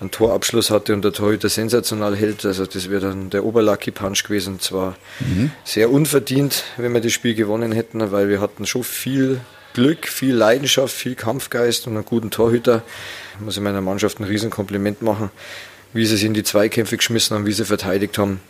einen 0.00 0.10
Torabschluss 0.10 0.70
hatte 0.70 0.92
und 0.92 1.02
der 1.02 1.12
Torhüter 1.12 1.48
sensational 1.48 2.16
hält. 2.16 2.44
Also 2.44 2.66
das 2.66 2.90
wäre 2.90 3.08
dann 3.08 3.30
der 3.30 3.44
Oberlucky 3.44 3.92
Punch 3.92 4.24
gewesen. 4.24 4.54
Und 4.54 4.62
zwar 4.62 4.96
sehr 5.64 5.90
unverdient, 5.90 6.64
wenn 6.76 6.92
wir 6.92 7.00
das 7.00 7.12
Spiel 7.12 7.34
gewonnen 7.34 7.72
hätten, 7.72 8.10
weil 8.10 8.28
wir 8.28 8.40
hatten 8.40 8.66
schon 8.66 8.84
viel 8.84 9.40
Glück, 9.74 10.08
viel 10.08 10.34
Leidenschaft, 10.34 10.94
viel 10.94 11.14
Kampfgeist 11.14 11.86
und 11.86 11.94
einen 11.94 12.04
guten 12.04 12.30
Torhüter. 12.30 12.82
Ich 13.34 13.44
muss 13.44 13.56
ich 13.56 13.62
meiner 13.62 13.80
Mannschaft 13.80 14.18
ein 14.18 14.24
Riesenkompliment 14.24 15.02
machen, 15.02 15.30
wie 15.92 16.04
sie 16.04 16.16
sich 16.16 16.24
in 16.24 16.34
die 16.34 16.42
Zweikämpfe 16.44 16.96
geschmissen 16.96 17.36
haben, 17.36 17.46
wie 17.46 17.52
sie 17.52 17.64
verteidigt 17.64 18.18
haben 18.18 18.40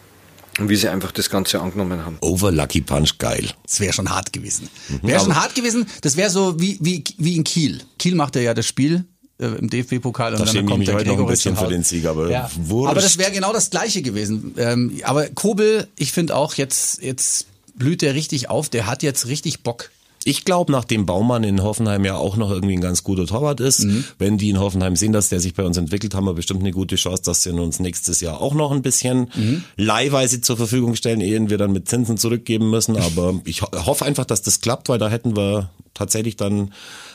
und 0.58 0.68
wie 0.68 0.76
sie 0.76 0.88
einfach 0.88 1.12
das 1.12 1.28
Ganze 1.30 1.60
angenommen 1.60 2.04
haben. 2.04 2.16
Over 2.20 2.50
Lucky 2.52 2.80
Punch, 2.80 3.18
geil. 3.18 3.50
es 3.66 3.80
wäre 3.80 3.92
schon 3.92 4.08
hart 4.10 4.32
gewesen. 4.32 4.68
Wäre 5.02 5.20
schon 5.20 5.36
hart 5.36 5.54
gewesen. 5.54 5.86
Das 6.02 6.16
wäre 6.16 6.30
so 6.30 6.58
wie, 6.60 6.78
wie, 6.80 7.04
wie 7.18 7.36
in 7.36 7.44
Kiel. 7.44 7.82
Kiel 7.98 8.14
macht 8.14 8.36
ja 8.36 8.54
das 8.54 8.66
Spiel 8.66 9.04
äh, 9.38 9.46
im 9.46 9.68
DFB-Pokal 9.68 10.34
und 10.34 10.40
Da 10.40 10.52
dann 10.52 10.66
kommt 10.66 10.86
der 10.88 10.94
heute 10.94 11.08
noch 11.08 11.18
ein 11.18 11.26
bisschen 11.26 11.56
für 11.56 11.66
den 11.68 11.82
Sieg, 11.82 12.06
aber 12.06 12.30
Ja. 12.30 12.50
wurscht. 12.56 12.90
Aber 12.90 13.00
das 13.00 13.18
wäre 13.18 13.30
genau 13.32 13.52
das 13.52 13.70
Gleiche 13.70 14.00
gewesen. 14.02 14.54
Ähm, 14.56 14.98
aber 15.02 15.26
Kobel, 15.28 15.88
ich 15.96 16.12
finde 16.12 16.34
auch, 16.34 16.54
jetzt, 16.54 17.02
jetzt 17.02 17.46
blüht 17.74 18.00
der 18.02 18.14
richtig 18.14 18.48
auf. 18.48 18.68
Der 18.70 18.86
hat 18.86 19.02
jetzt 19.02 19.26
richtig 19.26 19.62
Bock. 19.62 19.90
Ich 20.28 20.44
glaube, 20.44 20.72
nachdem 20.72 21.06
Baumann 21.06 21.44
in 21.44 21.62
Hoffenheim 21.62 22.04
ja 22.04 22.16
auch 22.16 22.36
noch 22.36 22.50
irgendwie 22.50 22.74
ein 22.74 22.80
ganz 22.80 23.04
guter 23.04 23.26
Torwart 23.26 23.60
ist, 23.60 23.84
Mhm. 23.84 24.04
wenn 24.18 24.38
die 24.38 24.50
in 24.50 24.58
Hoffenheim 24.58 24.96
sehen, 24.96 25.12
dass 25.12 25.28
der 25.28 25.38
sich 25.38 25.54
bei 25.54 25.62
uns 25.62 25.76
entwickelt, 25.76 26.14
haben 26.16 26.24
wir 26.26 26.34
bestimmt 26.34 26.60
eine 26.62 26.72
gute 26.72 26.96
Chance, 26.96 27.22
dass 27.24 27.44
sie 27.44 27.50
uns 27.50 27.78
nächstes 27.78 28.20
Jahr 28.20 28.40
auch 28.40 28.52
noch 28.54 28.72
ein 28.72 28.82
bisschen 28.82 29.28
Mhm. 29.36 29.62
leihweise 29.76 30.40
zur 30.40 30.56
Verfügung 30.56 30.96
stellen, 30.96 31.20
ehe 31.20 31.48
wir 31.48 31.58
dann 31.58 31.70
mit 31.72 31.88
Zinsen 31.88 32.16
zurückgeben 32.18 32.70
müssen. 32.70 32.96
Aber 33.20 33.40
ich 33.44 33.62
ho 33.62 33.68
hoffe 33.86 34.04
einfach, 34.04 34.24
dass 34.24 34.42
das 34.42 34.60
klappt, 34.60 34.88
weil 34.88 34.98
da 34.98 35.08
hätten 35.08 35.36
wir 35.36 35.70
tatsächlich 35.94 36.34
dann 36.36 36.72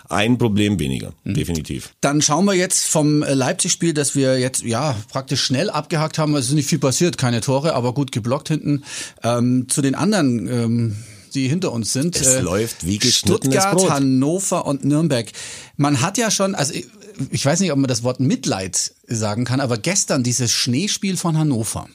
ein 0.07 0.37
Problem 0.37 0.79
weniger, 0.79 1.11
Mhm. 1.25 1.33
definitiv. 1.33 1.93
Dann 2.01 2.21
schauen 2.21 2.45
wir 2.45 2.53
jetzt 2.53 2.85
vom 2.87 3.23
äh, 3.23 3.33
Leipzig-Spiel, 3.33 3.93
das 3.93 4.15
wir 4.15 4.39
jetzt 4.39 4.63
ja 4.63 4.95
praktisch 5.11 5.41
schnell 5.43 5.69
abgehakt 5.69 6.17
haben. 6.17 6.33
Es 6.35 6.45
ist 6.47 6.53
nicht 6.53 6.67
viel 6.69 6.79
passiert, 6.79 7.17
keine 7.17 7.41
Tore, 7.41 7.75
aber 7.75 7.93
gut 7.93 8.11
geblockt 8.13 8.47
hinten. 8.47 8.83
Ähm, 9.23 9.67
zu 9.69 9.81
den 9.81 9.95
anderen, 9.95 10.47
ähm, 10.47 10.95
die 11.31 11.47
hinter 11.47 11.71
uns 11.71 11.93
sind. 11.93 12.15
äh, 12.15 12.19
Es 12.19 12.41
läuft 12.41 12.85
wie 12.85 12.99
Stuttgart. 13.01 13.89
Hannover 13.89 14.65
und 14.65 14.83
Nürnberg. 14.85 15.31
Man 15.77 16.01
hat 16.01 16.17
ja 16.17 16.29
schon, 16.31 16.55
also 16.55 16.73
ich, 16.73 16.87
ich 17.31 17.45
weiß 17.45 17.59
nicht, 17.59 17.71
ob 17.71 17.77
man 17.79 17.87
das 17.87 18.03
Wort 18.03 18.19
Mitleid 18.19 18.93
sagen 19.07 19.45
kann, 19.45 19.59
aber 19.59 19.77
gestern 19.77 20.23
dieses 20.23 20.51
Schneespiel 20.51 21.17
von 21.17 21.37
Hannover. 21.37 21.87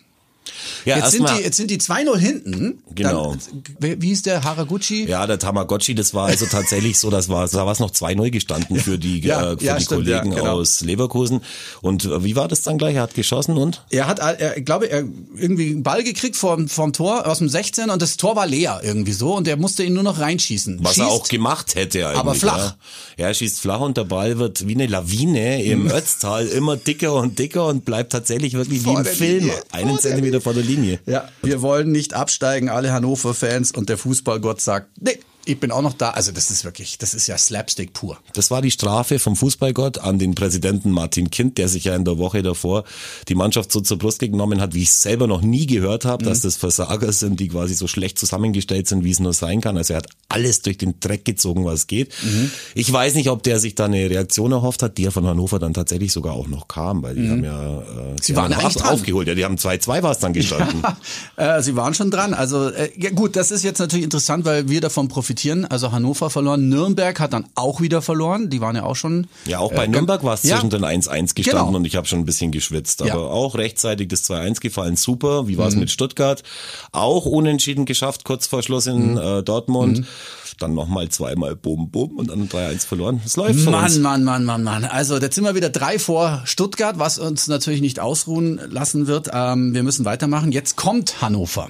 Ja, 0.84 0.98
Jetzt 0.98 1.12
sind, 1.12 1.28
die, 1.28 1.43
jetzt 1.43 1.56
sind 1.56 1.70
die 1.70 1.78
2-0 1.78 2.16
hinten. 2.16 2.78
Genau. 2.94 3.34
Dann, 3.81 4.00
wie 4.00 4.08
hieß 4.08 4.22
der? 4.22 4.44
Haraguchi? 4.44 5.06
Ja, 5.06 5.26
der 5.26 5.38
Tamagotchi, 5.38 5.94
das 5.94 6.14
war 6.14 6.26
also 6.26 6.46
tatsächlich 6.46 6.98
so, 6.98 7.10
das 7.10 7.28
war, 7.28 7.46
da 7.48 7.66
war 7.66 7.72
es 7.72 7.78
noch 7.81 7.90
2-0 7.90 8.31
gestanden 8.31 8.76
für 8.78 8.98
die, 8.98 9.20
Ja, 9.20 9.52
äh, 9.52 9.58
für 9.58 9.64
ja, 9.64 9.76
die 9.76 9.84
stimmt, 9.84 10.06
ja, 10.06 10.19
Kollegen 10.20 10.37
genau. 10.37 10.52
aus 10.52 10.81
Leverkusen. 10.82 11.40
Und 11.82 12.04
äh, 12.04 12.22
wie 12.25 12.37
war 12.37 12.48
das 12.48 12.62
dann 12.62 12.78
gleich? 12.78 12.94
Er 12.96 13.02
hat 13.02 13.14
geschossen 13.14 13.56
und? 13.56 13.82
Er 13.90 14.06
hat, 14.06 14.19
er, 14.20 14.56
ich 14.56 14.64
glaube, 14.64 14.88
er 14.90 15.04
irgendwie 15.37 15.70
einen 15.70 15.82
Ball 15.82 16.02
gekriegt 16.04 16.37
vom, 16.37 16.69
vom 16.69 16.93
Tor 16.93 17.26
aus 17.26 17.38
dem 17.38 17.48
16 17.48 17.90
und 17.90 18.00
das 18.00 18.16
Tor 18.16 18.37
war 18.37 18.46
leer 18.46 18.81
irgendwie 18.82 19.12
so 19.12 19.34
und 19.34 19.48
er 19.48 19.56
musste 19.56 19.82
ihn 19.82 19.94
nur 19.94 20.02
noch 20.02 20.19
reinschießen. 20.20 20.79
Was 20.82 20.98
er 20.98 21.05
Schießt- 21.05 21.08
auch 21.08 21.29
gemacht 21.29 21.74
hätte 21.74 22.06
eigentlich. 22.06 22.19
aber 22.19 22.34
flach. 22.34 22.74
Ja. 23.17 23.26
er 23.26 23.34
schießt 23.34 23.60
flach 23.60 23.81
und 23.81 23.96
der 23.96 24.05
Ball 24.05 24.38
wird 24.38 24.67
wie 24.69 24.74
eine 24.74 24.86
Lawine 24.86 25.62
im 25.65 25.91
Ötztal 25.91 26.46
immer 26.46 26.76
dicker 26.76 27.15
und 27.15 27.38
dicker 27.38 27.67
und 27.67 27.84
bleibt 27.84 28.12
tatsächlich 28.12 28.55
wirklich 28.55 28.82
Vor 28.82 28.94
wie 29.05 29.08
im 29.08 29.17
Film. 29.17 29.38
Linie. 29.44 29.55
Einen 29.72 29.98
Vor 29.98 30.10
der 30.10 30.35
Zentimeter 30.36 30.40
vor 30.40 30.55
der 30.55 30.62
Linie. 30.62 30.98
Ja, 31.06 31.28
wir 31.43 31.62
wollen 31.62 31.90
nicht 31.90 32.14
absteigen, 32.14 32.69
alle 32.69 32.93
Hannover-Fans 32.93 33.72
und 33.72 33.88
der 33.88 33.98
Fußballgott 33.98 34.60
sagt, 34.60 34.88
nee, 35.00 35.19
ich 35.46 35.60
bin 35.60 35.70
auch 35.70 35.82
noch 35.82 35.94
da. 35.94 36.10
Also 36.10 36.32
das 36.32 36.50
ist 36.50 36.65
wirklich, 36.65 36.98
das 36.98 37.15
ist 37.15 37.26
ja 37.29 37.38
Slapstick 37.38 37.93
pur. 37.93 38.19
Das 38.34 38.50
war 38.50 38.60
die 38.60 38.70
Strafe 38.70 39.19
vom 39.19 39.36
Fußballgott 39.36 39.98
an 39.98 40.19
den 40.19 40.34
Präsidenten 40.34 40.91
Martin 40.91 41.31
Kind, 41.31 41.56
der 41.56 41.69
sich 41.69 41.84
ja 41.84 41.94
in 41.94 42.05
der 42.05 42.19
Woche 42.19 42.43
davor 42.43 42.84
die 43.29 43.34
Mannschaft 43.34 43.70
so 43.72 43.81
zur 43.81 43.98
Brust 43.98 44.19
genommen 44.19 44.60
hat, 44.60 44.74
wie 44.74 44.82
ich 44.82 44.91
es 44.91 45.03
selber 45.03 45.26
noch 45.26 45.43
nie 45.43 45.67
gehört 45.67 46.05
habe, 46.05 46.24
dass 46.24 46.41
das 46.41 46.56
Versager 46.56 47.12
sind, 47.12 47.38
die 47.38 47.48
quasi 47.48 47.74
so 47.74 47.86
schlecht 47.86 48.19
zusammengestellt 48.19 48.88
sind, 48.88 49.05
wie 49.05 49.10
es 49.10 49.20
nur 49.20 49.32
sein 49.32 49.60
kann. 49.60 49.76
Also 49.76 49.94
er 49.94 49.98
hat 49.98 50.08
alles 50.29 50.62
durch 50.62 50.79
den 50.79 50.98
Dreck 51.00 51.24
gezogen, 51.24 51.65
was 51.65 51.86
geht. 51.86 52.12
Ich 52.74 52.93
weiß 52.93 53.15
nicht, 53.15 53.31
ob 53.31 53.43
der 53.43 53.60
sich 53.60 53.74
da 53.74 53.84
eine 53.84 54.10
Reaktion 54.10 54.53
erhofft 54.53 54.82
hat, 54.82 54.98
die 54.98 55.03
ja 55.03 55.10
von 55.10 55.26
Hannover 55.26 55.58
dann 55.58 55.74
tatsächlich 55.74 56.12
sogar 56.12 56.34
auch 56.34 56.48
noch 56.48 56.67
kam, 56.67 57.03
weil 57.03 57.15
die 57.15 57.29
haben 57.29 57.44
ja, 57.44 57.81
äh, 57.81 57.84
Sie 58.20 58.34
waren 58.34 58.55
haben 58.56 58.65
eigentlich 58.67 58.84
aufgeholt. 58.84 59.29
Ja, 59.29 59.34
die 59.34 59.44
haben 59.44 59.56
2-2 59.56 60.03
war 60.03 60.10
es 60.10 60.19
dann 60.19 60.32
gestanden. 60.32 60.82
Äh, 61.36 61.62
sie 61.62 61.76
waren 61.76 61.94
schon 61.94 62.10
dran. 62.10 62.34
Also 62.34 62.69
äh, 62.70 62.91
ja 62.96 63.10
gut, 63.10 63.36
das 63.36 63.50
ist 63.50 63.62
jetzt 63.62 63.79
natürlich 63.79 64.05
interessant, 64.05 64.44
weil 64.44 64.69
wir 64.69 64.81
davon 64.81 65.08
profitieren. 65.08 65.35
Also 65.66 65.93
Hannover 65.93 66.31
verloren, 66.31 66.69
Nürnberg 66.69 67.19
hat 67.20 67.32
dann 67.32 67.46
auch 67.55 67.81
wieder 67.81 68.02
verloren. 68.02 68.48
Die 68.50 68.60
waren 68.60 68.76
ja 68.76 68.84
auch 68.84 68.96
schon. 68.96 69.26
Ja, 69.46 69.58
auch 69.58 69.72
bei 69.72 69.84
äh, 69.84 69.88
Nürnberg 69.88 70.22
war 70.24 70.34
es 70.34 70.43
ja. 70.43 70.56
zwischendrin 70.56 70.84
1-1 70.84 71.34
gestanden 71.34 71.66
Genau. 71.66 71.76
und 71.78 71.84
ich 71.86 71.96
habe 71.96 72.06
schon 72.06 72.20
ein 72.20 72.24
bisschen 72.24 72.52
geschwitzt. 72.52 73.02
Aber 73.02 73.08
Ja. 73.10 73.16
auch 73.16 73.55
rechtzeitig 73.56 74.08
das 74.08 74.24
2-1 74.24 74.60
gefallen, 74.60 74.96
super. 74.96 75.48
Wie 75.48 75.58
war 75.58 75.69
es 75.69 75.74
Mhm. 75.74 75.81
mit 75.81 75.90
Stuttgart? 75.90 76.43
Auch 76.93 77.26
unentschieden 77.26 77.84
geschafft, 77.84 78.24
kurz 78.24 78.46
vor 78.46 78.62
Schluss 78.62 78.86
in 78.86 79.12
Mhm. 79.12 79.19
äh, 79.19 79.43
Dortmund. 79.43 80.05
dann 80.58 80.72
nochmal 80.72 81.10
zweimal 81.10 81.55
Bum 81.55 81.90
Bum 81.90 82.12
und 82.16 82.31
dann 82.31 82.48
3-1 82.48 82.86
verloren. 82.86 83.20
Es 83.26 83.36
läuft 83.36 83.66
Mann, 83.66 83.84
uns. 83.84 83.98
Mann, 83.98 84.24
Mann, 84.24 84.44
Mann, 84.46 84.62
Mann. 84.62 84.84
Also 84.86 85.19
jetzt 85.19 85.34
sind 85.34 85.44
wir 85.44 85.55
wieder 85.55 85.69
drei 85.69 85.98
vor 85.98 86.40
Stuttgart, 86.46 86.98
was 86.98 87.19
uns 87.19 87.46
natürlich 87.46 87.82
nicht 87.82 88.00
ausruhen 88.00 88.58
lassen 88.70 89.06
wird. 89.06 89.28
Ähm, 89.34 89.74
wir 89.74 89.82
müssen 89.82 90.06
weitermachen. 90.06 90.52
Jetzt 90.52 90.76
kommt 90.76 91.20
Hannover. 91.20 91.69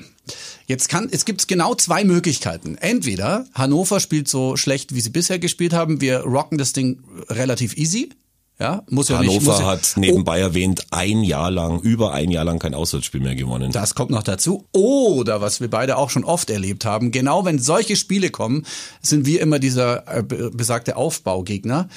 Jetzt 0.67 0.89
kann, 0.89 1.09
es 1.11 1.25
gibt 1.25 1.47
genau 1.49 1.75
zwei 1.75 2.05
Möglichkeiten. 2.05 2.77
Entweder 2.77 3.47
Hannover 3.55 4.01
spielt 4.01 4.29
so 4.29 4.57
schlecht, 4.57 4.95
wie 4.95 5.01
sie 5.01 5.11
bisher 5.11 5.39
gespielt 5.39 5.73
haben. 5.73 6.01
Wir 6.01 6.21
rocken 6.21 6.59
das 6.59 6.73
Ding 6.73 7.03
relativ 7.29 7.77
easy. 7.77 8.11
Ja, 8.59 8.85
muss 8.89 9.11
ja 9.11 9.21
nicht. 9.21 9.29
Hannover 9.29 9.51
Muss 9.53 9.61
ja, 9.61 9.67
hat 9.67 9.93
nebenbei 9.97 10.41
erwähnt 10.41 10.87
ein 10.91 11.23
Jahr 11.23 11.51
lang, 11.51 11.79
über 11.83 12.13
ein 12.15 12.31
Jahr 12.31 12.45
lang 12.47 12.59
kein 12.59 12.73
Auswärtsspiel 12.75 13.21
mehr 13.21 13.35
gewonnen. 13.35 13.71
Das 13.71 13.95
kommt 13.95 14.11
noch 14.11 14.23
dazu. 14.23 14.65
Oder 14.73 15.43
was 15.43 15.61
wir 15.61 15.69
beide 15.69 15.99
auch 15.99 16.09
schon 16.09 16.25
oft 16.25 16.49
erlebt 16.49 16.87
haben, 16.87 17.11
genau 17.13 17.45
wenn 17.45 17.59
solche 17.59 17.97
Spiele 17.97 18.31
kommen, 18.31 18.65
sind 19.03 19.27
wir 19.27 19.43
immer 19.43 19.59
dieser 19.59 20.09
äh, 20.09 20.23
be- 20.23 20.51
besagte 20.53 20.97
Aufbaugegner. 20.97 21.89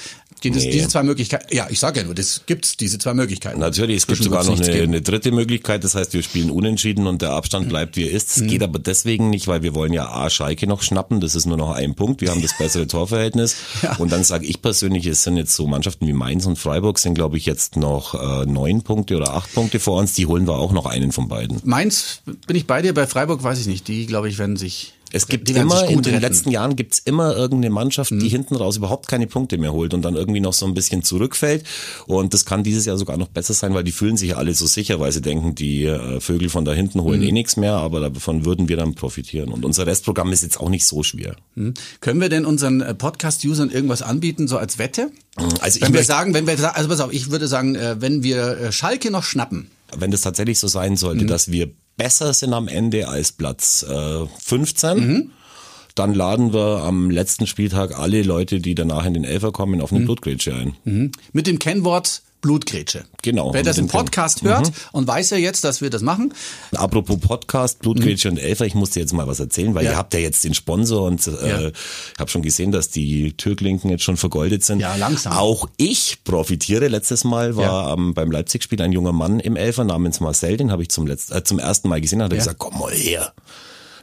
Es 0.43 0.63
Nee. 0.63 0.71
diese 0.71 0.87
zwei 0.87 1.03
Möglichkeiten? 1.03 1.53
Ja, 1.53 1.67
ich 1.69 1.79
sage 1.79 1.99
ja 1.99 2.05
nur, 2.05 2.15
das 2.15 2.41
gibt's 2.45 2.77
diese 2.77 2.97
zwei 2.97 3.13
Möglichkeiten. 3.13 3.59
Natürlich, 3.59 3.97
es 3.97 4.07
gibt 4.07 4.23
sogar 4.23 4.43
noch 4.43 4.59
eine, 4.59 4.71
eine 4.81 5.01
dritte 5.01 5.31
Möglichkeit, 5.31 5.83
das 5.83 5.95
heißt, 5.95 6.13
wir 6.13 6.23
spielen 6.23 6.49
unentschieden 6.49 7.07
und 7.07 7.21
der 7.21 7.31
Abstand 7.31 7.65
Mhm. 7.65 7.69
bleibt 7.69 7.95
wie 7.97 8.05
er 8.07 8.11
ist. 8.11 8.37
Es 8.37 8.47
geht 8.47 8.63
aber 8.63 8.79
deswegen 8.79 9.29
nicht, 9.29 9.47
weil 9.47 9.63
wir 9.63 9.75
wollen 9.75 9.91
ja 9.93 10.07
A, 10.09 10.29
Schalke 10.29 10.65
noch 10.67 10.81
schnappen, 10.81 11.19
das 11.19 11.35
ist 11.35 11.45
nur 11.45 11.57
noch 11.57 11.71
ein 11.71 11.95
Punkt, 11.95 12.21
wir 12.21 12.31
haben 12.31 12.41
das 12.41 12.57
bessere 12.57 12.87
Torverhältnis. 12.87 13.55
Ja. 13.81 13.95
Und 13.97 14.11
dann 14.11 14.23
sage 14.23 14.45
ich 14.45 14.61
persönlich, 14.61 15.05
es 15.07 15.23
sind 15.23 15.37
jetzt 15.37 15.55
so 15.55 15.67
Mannschaften 15.67 16.07
wie 16.07 16.13
Mainz 16.13 16.45
und 16.45 16.57
Freiburg, 16.57 16.99
sind 16.99 17.15
glaube 17.15 17.37
ich 17.37 17.45
jetzt 17.45 17.75
noch 17.75 18.13
äh, 18.15 18.45
neun 18.45 18.81
Punkte 18.83 19.17
oder 19.17 19.33
acht 19.33 19.53
Punkte 19.53 19.79
vor 19.79 19.99
uns, 19.99 20.13
die 20.13 20.25
holen 20.25 20.47
wir 20.47 20.55
auch 20.55 20.71
noch 20.71 20.85
einen 20.85 21.11
von 21.11 21.27
beiden. 21.27 21.59
Mainz 21.63 22.21
bin 22.47 22.55
ich 22.55 22.65
bei 22.67 22.81
dir, 22.81 22.93
bei 22.93 23.07
Freiburg 23.07 23.43
weiß 23.43 23.59
ich 23.59 23.67
nicht. 23.67 23.87
Die, 23.87 24.05
glaube 24.05 24.29
ich, 24.29 24.37
werden 24.37 24.55
sich. 24.55 24.93
Es 25.11 25.27
gibt 25.27 25.49
immer, 25.49 25.83
in 25.85 26.01
den 26.01 26.13
retten. 26.13 26.15
Mhm. 26.15 26.21
letzten 26.21 26.51
Jahren 26.51 26.75
gibt's 26.75 26.99
immer 26.99 27.35
irgendeine 27.35 27.73
Mannschaft, 27.73 28.11
die 28.11 28.29
hinten 28.29 28.55
raus 28.55 28.77
überhaupt 28.77 29.07
keine 29.07 29.25
Punkte 29.27 29.57
mehr 29.57 29.73
holt 29.73 29.93
und 29.93 30.03
dann 30.03 30.15
irgendwie 30.15 30.39
noch 30.39 30.53
so 30.53 30.65
ein 30.67 30.73
bisschen 30.73 31.03
zurückfällt. 31.03 31.65
Und 32.05 32.33
das 32.33 32.45
kann 32.45 32.63
dieses 32.63 32.85
Jahr 32.85 32.97
sogar 32.97 33.17
noch 33.17 33.27
besser 33.29 33.53
sein, 33.53 33.73
weil 33.73 33.83
die 33.83 33.91
fühlen 33.91 34.17
sich 34.17 34.29
ja 34.29 34.35
alle 34.37 34.53
so 34.53 34.67
sicher, 34.67 34.99
weil 34.99 35.11
sie 35.11 35.21
denken, 35.21 35.55
die 35.55 35.85
äh, 35.85 36.19
Vögel 36.19 36.49
von 36.49 36.63
da 36.65 36.73
hinten 36.73 36.99
Mhm. 36.99 37.03
holen 37.03 37.23
eh 37.23 37.31
nichts 37.31 37.57
mehr, 37.57 37.73
aber 37.73 37.99
davon 38.09 38.45
würden 38.45 38.69
wir 38.69 38.77
dann 38.77 38.93
profitieren. 38.95 39.49
Und 39.49 39.65
unser 39.65 39.85
Restprogramm 39.87 40.31
ist 40.31 40.43
jetzt 40.43 40.59
auch 40.59 40.69
nicht 40.69 40.85
so 40.85 41.01
schwer. 41.03 41.35
Hm. 41.55 41.73
Können 42.01 42.21
wir 42.21 42.29
denn 42.29 42.45
unseren 42.45 42.81
äh, 42.81 42.93
Podcast-Usern 42.93 43.69
irgendwas 43.71 44.01
anbieten, 44.01 44.47
so 44.47 44.57
als 44.57 44.77
Wette? 44.77 45.11
Also 45.61 45.77
ich 45.77 45.81
Wenn 45.81 45.93
wir 45.93 46.03
sagen, 46.03 46.33
wenn 46.33 46.45
wir 46.47 46.75
also 46.75 46.89
pass 46.89 46.99
auf, 46.99 47.13
ich 47.13 47.31
würde 47.31 47.47
sagen, 47.47 47.75
äh, 47.75 47.95
wenn 47.99 48.23
wir 48.23 48.71
Schalke 48.71 49.09
noch 49.11 49.23
schnappen, 49.23 49.71
Wenn 49.97 50.11
das 50.11 50.21
tatsächlich 50.21 50.59
so 50.59 50.67
sein 50.67 50.97
sollte, 50.97 51.23
Mhm. 51.23 51.27
dass 51.29 51.49
wir 51.51 51.71
besser 51.99 52.33
sind 52.33 52.53
am 52.53 52.67
Ende 52.67 53.07
als 53.07 53.31
Platz 53.31 53.83
äh, 53.87 54.25
15, 54.39 54.97
Mhm. 54.97 55.31
dann 55.95 56.13
laden 56.15 56.53
wir 56.53 56.81
am 56.83 57.11
letzten 57.11 57.45
Spieltag 57.45 57.99
alle 57.99 58.23
Leute, 58.23 58.59
die 58.59 58.73
danach 58.73 59.05
in 59.05 59.13
den 59.13 59.25
Elfer 59.25 59.51
kommen, 59.51 59.81
auf 59.81 59.91
eine 59.91 60.05
Blutgrätsche 60.05 60.55
ein. 60.55 60.75
Mhm. 60.85 61.11
mit 61.33 61.45
dem 61.45 61.59
Kennwort 61.59 62.23
Blutgrätsche. 62.41 63.03
Genau, 63.21 63.53
Wer 63.53 63.63
das 63.63 63.77
im 63.77 63.87
Ken- 63.87 63.99
Podcast 63.99 64.43
hört 64.43 64.71
und 64.93 65.07
weiß 65.07 65.31
ja 65.31 65.37
jetzt, 65.37 65.63
dass 65.65 65.81
wir 65.81 65.89
das 65.89 66.01
machen, 66.01 66.33
Apropos 66.73 67.19
Podcast, 67.19 67.79
Blutgrätsche 67.79 68.29
und 68.29 68.37
Elfer, 68.37 68.65
ich 68.65 68.75
muss 68.75 68.91
dir 68.91 69.01
jetzt 69.01 69.13
mal 69.13 69.27
was 69.27 69.39
erzählen, 69.39 69.73
weil 69.75 69.83
Mhm. 69.83 69.85
Ja. 69.87 69.91
ihr 69.93 69.97
habt 69.97 70.13
ja 70.13 70.19
jetzt 70.21 70.43
den 70.43 70.53
Sponsor 70.53 71.03
und 71.05 71.25
äh, 71.27 71.31
Ja. 71.49 71.67
ich 71.67 72.19
habe 72.19 72.29
schon 72.31 72.41
gesehen, 72.41 72.71
dass 72.71 72.89
die 72.89 73.33
Türklinken 73.33 73.89
jetzt 73.89 74.03
schon 74.03 74.15
vergoldet 74.17 74.63
sind. 74.63 74.79
Ja, 74.79 74.95
langsam. 74.95 75.33
Auch 75.33 75.67
ich 75.77 76.19
profitiere. 76.23 76.87
Letztes 76.87 77.23
Mal 77.23 77.55
war 77.57 77.93
ähm, 77.93 78.13
beim 78.13 78.31
Leipzig-Spiel 78.31 78.81
ein 78.81 78.91
junger 78.93 79.11
Mann 79.11 79.39
im 79.39 79.55
Elfer 79.55 79.83
namens 79.83 80.19
Marcel, 80.21 80.55
den 80.57 80.71
habe 80.71 80.81
ich 80.83 80.89
zum, 80.89 81.07
letzten, 81.07 81.33
äh, 81.35 81.43
zum 81.43 81.59
ersten 81.59 81.89
Mal 81.89 81.99
gesehen, 82.01 82.21
hat 82.23 82.31
er 82.31 82.35
Ja. 82.37 82.43
gesagt, 82.43 82.59
komm 82.59 82.79
mal 82.79 82.91
her. 82.93 83.33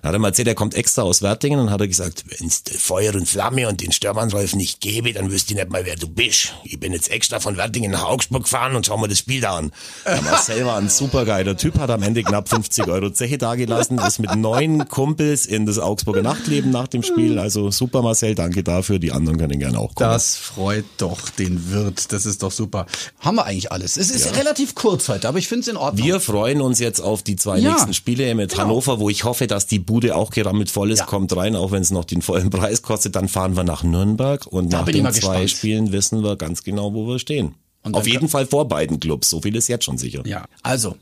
Dann 0.06 0.10
hat 0.12 0.18
er 0.18 0.20
mal 0.20 0.28
erzählt, 0.28 0.46
er 0.46 0.54
kommt 0.54 0.76
extra 0.76 1.02
aus 1.02 1.20
Wertingen 1.20 1.58
und 1.58 1.70
hat 1.72 1.80
er 1.80 1.88
gesagt, 1.88 2.22
wenn's 2.28 2.62
Feuer 2.78 3.12
und 3.16 3.28
Flamme 3.28 3.66
und 3.68 3.80
den 3.80 3.90
Störmannrolf 3.90 4.54
nicht 4.54 4.80
gäbe, 4.80 5.12
dann 5.12 5.32
wüsste 5.32 5.52
ich 5.52 5.58
nicht 5.58 5.68
mal, 5.68 5.84
wer 5.84 5.96
du 5.96 6.06
bist. 6.06 6.54
Ich 6.62 6.78
bin 6.78 6.92
jetzt 6.92 7.10
extra 7.10 7.40
von 7.40 7.56
Wertingen 7.56 7.90
nach 7.90 8.04
Augsburg 8.04 8.44
gefahren 8.44 8.76
und 8.76 8.86
schau 8.86 8.98
mir 8.98 9.08
das 9.08 9.18
Spiel 9.18 9.40
da 9.40 9.56
an. 9.56 9.72
Der 10.04 10.22
Marcel 10.22 10.64
war 10.64 10.76
ein 10.78 10.88
supergeiler 10.90 11.56
Typ, 11.56 11.80
hat 11.80 11.90
am 11.90 12.04
Ende 12.04 12.22
knapp 12.22 12.48
50 12.48 12.86
Euro 12.86 13.10
Zeche 13.10 13.36
dagelassen, 13.36 13.98
ist 13.98 14.20
mit 14.20 14.32
neun 14.36 14.86
Kumpels 14.86 15.44
in 15.44 15.66
das 15.66 15.80
Augsburger 15.80 16.22
Nachtleben 16.22 16.70
nach 16.70 16.86
dem 16.86 17.02
Spiel. 17.02 17.40
Also 17.40 17.72
super 17.72 18.00
Marcel, 18.00 18.36
danke 18.36 18.62
dafür. 18.62 19.00
Die 19.00 19.10
anderen 19.10 19.38
können 19.38 19.58
gerne 19.58 19.76
auch 19.76 19.92
kommen. 19.96 20.08
das 20.08 20.36
freut 20.36 20.84
doch 20.98 21.30
den 21.30 21.72
Wirt. 21.72 22.12
Das 22.12 22.26
ist 22.26 22.44
doch 22.44 22.52
super. 22.52 22.86
Haben 23.18 23.38
wir 23.38 23.44
eigentlich 23.44 23.72
alles. 23.72 23.96
Es 23.96 24.10
ist 24.10 24.36
relativ 24.36 24.76
kurz 24.76 25.08
heute, 25.08 25.26
aber 25.26 25.38
ich 25.38 25.48
finde 25.48 25.62
es 25.62 25.68
in 25.68 25.76
Ordnung. 25.76 26.06
Wir 26.06 26.20
freuen 26.20 26.60
uns 26.60 26.78
jetzt 26.78 27.00
auf 27.00 27.24
die 27.24 27.34
zwei 27.34 27.58
Ja, 27.58 27.72
nächsten 27.72 27.92
Spiele 27.92 28.32
mit 28.36 28.50
genau. 28.50 28.62
Hannover, 28.62 29.00
wo 29.00 29.10
ich 29.10 29.24
hoffe, 29.24 29.48
dass 29.48 29.66
die 29.66 29.80
Bude 29.96 30.14
auch 30.14 30.30
gerammelt 30.30 30.70
voll 30.70 30.90
ist, 30.90 30.98
Ja. 30.98 31.04
kommt 31.06 31.34
rein, 31.34 31.56
auch 31.56 31.72
wenn 31.72 31.80
es 31.80 31.90
noch 31.90 32.04
den 32.04 32.20
vollen 32.20 32.50
Preis 32.50 32.82
kostet. 32.82 33.16
Dann 33.16 33.28
fahren 33.28 33.56
wir 33.56 33.64
nach 33.64 33.82
Nürnberg 33.82 34.46
und 34.46 34.70
Da 34.70 34.80
nach 34.80 34.84
den 34.84 35.04
zwei 35.04 35.10
gespannt. 35.12 35.50
Spielen 35.50 35.90
wissen 35.92 36.22
wir 36.22 36.36
ganz 36.36 36.62
genau, 36.64 36.92
wo 36.92 37.06
wir 37.08 37.18
stehen. 37.18 37.54
Und 37.82 37.94
Auf 37.94 38.06
jeden 38.06 38.28
Fall 38.28 38.44
vor 38.44 38.68
beiden 38.68 39.00
Clubs, 39.00 39.30
so 39.30 39.40
viel 39.40 39.56
ist 39.56 39.68
jetzt 39.68 39.86
schon 39.86 39.96
sicher. 39.96 40.22
Ja, 40.26 40.44
also. 40.62 40.96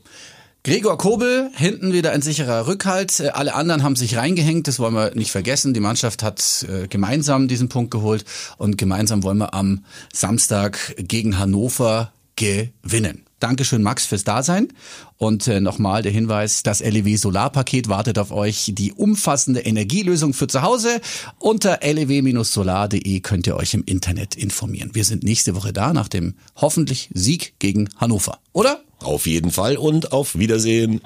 Gregor 0.63 0.97
Kobel, 0.97 1.51
hinten 1.55 1.91
wieder 1.93 2.11
ein 2.13 2.21
sicherer 2.21 2.67
Rückhalt. 2.67 3.19
Äh, 3.19 3.29
Alle 3.33 3.53
anderen 3.53 3.83
haben 3.83 3.97
sich 3.97 4.15
reingehängt, 4.15 4.67
das 4.69 4.79
wollen 4.79 4.93
wir 4.95 5.13
nicht 5.13 5.29
vergessen. 5.31 5.73
Die 5.73 5.79
Mannschaft 5.81 6.23
hat 6.23 6.65
äh, 6.69 6.87
gemeinsam 6.87 7.47
diesen 7.49 7.67
Punkt 7.67 7.91
geholt 7.91 8.23
und 8.57 8.77
gemeinsam 8.77 9.23
wollen 9.23 9.37
wir 9.39 9.53
am 9.53 9.83
Samstag 10.13 10.95
gegen 10.97 11.37
Hannover 11.37 12.13
gewinnen. 12.35 13.25
Dankeschön, 13.39 13.83
Max, 13.83 14.05
fürs 14.05 14.23
Dasein. 14.23 14.69
Und 15.17 15.47
äh, 15.47 15.59
nochmal 15.61 16.01
der 16.01 16.11
Hinweis, 16.11 16.63
das 16.63 16.79
LEW 16.79 17.17
Solarpaket 17.17 17.89
wartet 17.89 18.17
auf 18.17 18.31
euch. 18.31 18.71
Die 18.73 18.93
umfassende 18.93 19.59
Energielösung 19.61 20.33
für 20.33 20.47
zu 20.47 20.61
Hause. 20.61 21.01
Unter 21.37 21.79
lew-solar.de 21.83 23.19
könnt 23.19 23.47
ihr 23.47 23.55
euch 23.55 23.73
im 23.73 23.83
Internet 23.85 24.35
informieren. 24.35 24.91
Wir 24.93 25.03
sind 25.03 25.23
nächste 25.23 25.55
Woche 25.55 25.73
da 25.73 25.93
nach 25.93 26.07
dem 26.07 26.35
hoffentlich 26.55 27.09
Sieg 27.13 27.53
gegen 27.59 27.89
Hannover. 27.97 28.39
Oder? 28.53 28.81
Auf 28.99 29.27
jeden 29.27 29.51
Fall 29.51 29.77
und 29.77 30.11
auf 30.11 30.37
Wiedersehen. 30.37 31.01